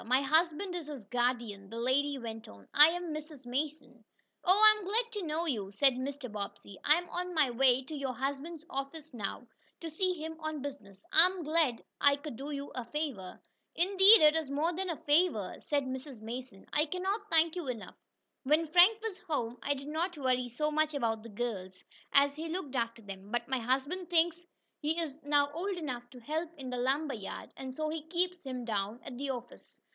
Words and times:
My 0.03 0.23
husband 0.23 0.73
is 0.73 0.87
his 0.87 1.05
guardian," 1.05 1.69
the 1.69 1.77
lady 1.79 2.17
went 2.17 2.47
on. 2.47 2.67
"I 2.73 2.87
am 2.87 3.13
Mrs. 3.13 3.45
Mason." 3.45 4.03
"Oh, 4.43 4.57
I 4.59 4.79
am 4.79 4.83
glad 4.83 5.11
to 5.11 5.21
know 5.27 5.45
you," 5.45 5.69
said 5.69 5.93
Mr. 5.93 6.29
Bobbsey. 6.29 6.79
"I 6.83 6.95
am 6.95 7.07
on 7.09 7.35
my 7.35 7.51
way 7.51 7.83
to 7.83 7.93
your 7.95 8.11
husband's 8.13 8.65
office 8.67 9.13
now, 9.13 9.45
to 9.79 9.91
see 9.91 10.15
him 10.15 10.37
on 10.39 10.63
business. 10.63 11.05
I 11.13 11.27
am 11.27 11.43
glad 11.43 11.83
I 12.01 12.15
could 12.15 12.35
do 12.35 12.49
you 12.49 12.71
a 12.73 12.83
favor." 12.83 13.39
"Indeed 13.75 14.21
it 14.21 14.35
is 14.35 14.49
more 14.49 14.73
than 14.73 14.89
a 14.89 14.97
favor," 14.97 15.57
said 15.59 15.83
Mrs. 15.85 16.19
Mason. 16.19 16.65
"I 16.73 16.85
cannot 16.87 17.29
thank 17.29 17.55
you 17.55 17.67
enough. 17.67 17.95
When 18.41 18.65
Frank 18.65 18.99
was 19.03 19.19
home 19.19 19.59
I 19.61 19.75
did 19.75 19.87
not 19.87 20.17
worry 20.17 20.49
so 20.49 20.71
much 20.71 20.95
about 20.95 21.21
the 21.21 21.29
girls, 21.29 21.83
as 22.11 22.35
he 22.37 22.49
looked 22.49 22.75
after 22.75 23.03
them. 23.03 23.29
But 23.29 23.47
my 23.47 23.59
husband 23.59 24.09
thinks 24.09 24.47
he 24.79 24.99
is 24.99 25.15
now 25.21 25.51
old 25.53 25.77
enough 25.77 26.09
to 26.09 26.19
help 26.19 26.49
in 26.57 26.71
the 26.71 26.79
lumber 26.79 27.13
yard, 27.13 27.51
and 27.55 27.71
so 27.71 27.89
he 27.89 28.01
keeps 28.07 28.43
him 28.43 28.65
down 28.65 28.99
at 29.03 29.15
the 29.19 29.29
office. 29.29 29.79